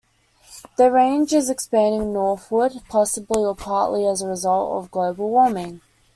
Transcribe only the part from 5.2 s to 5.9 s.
warming.